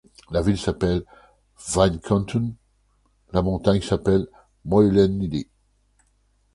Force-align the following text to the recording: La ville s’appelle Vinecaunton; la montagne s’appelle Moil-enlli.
La 0.31 0.41
ville 0.41 0.57
s’appelle 0.57 1.05
Vinecaunton; 1.75 2.55
la 3.33 3.43
montagne 3.43 3.81
s’appelle 3.81 4.25
Moil-enlli. 4.65 5.45